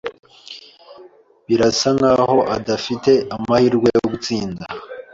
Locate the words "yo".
3.97-4.01